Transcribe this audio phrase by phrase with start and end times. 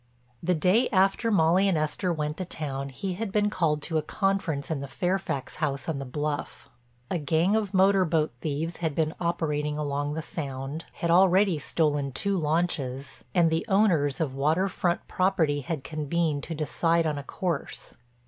[0.41, 4.01] The day after Molly and Esther went to town he had been called to a
[4.01, 6.67] conference in the Fairfax house on the bluff.
[7.11, 12.11] A gang of motor boat thieves had been operating along the Sound, had already stolen
[12.11, 17.23] two launches, and the owners of water front property had convened to decide on a
[17.23, 17.95] course.